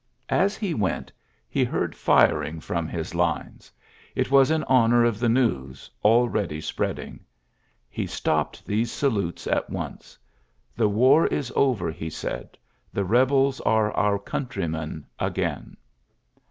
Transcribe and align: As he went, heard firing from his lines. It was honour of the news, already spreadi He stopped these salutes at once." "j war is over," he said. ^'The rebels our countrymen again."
As 0.29 0.57
he 0.57 0.73
went, 0.73 1.11
heard 1.55 1.93
firing 1.95 2.59
from 2.59 2.87
his 2.87 3.13
lines. 3.13 3.71
It 4.15 4.31
was 4.31 4.51
honour 4.51 5.03
of 5.03 5.19
the 5.19 5.29
news, 5.29 5.91
already 6.03 6.59
spreadi 6.59 7.19
He 7.87 8.07
stopped 8.07 8.65
these 8.65 8.91
salutes 8.91 9.45
at 9.45 9.69
once." 9.69 10.17
"j 10.79 10.85
war 10.85 11.27
is 11.27 11.53
over," 11.55 11.91
he 11.91 12.09
said. 12.09 12.57
^'The 12.95 13.07
rebels 13.07 13.59
our 13.61 14.17
countrymen 14.17 15.05
again." 15.19 15.77